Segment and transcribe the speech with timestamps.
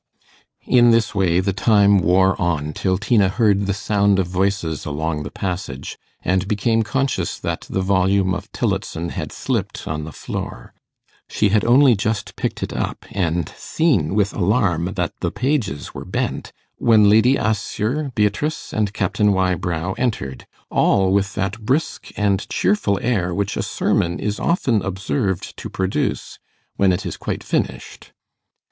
[0.65, 5.21] In this way the time wore on till Tina heard the sound of voices along
[5.21, 10.73] the passage, and became conscious that the volume of Tillotson had slipped on the floor.
[11.29, 16.03] She had only just picked it up, and seen with alarm that the pages were
[16.03, 22.97] bent, when Lady Assher, Beatrice, and Captain Wybrow entered, all with that brisk and cheerful
[23.03, 26.39] air which a sermon is often observed to produce
[26.75, 28.13] when it is quite finished.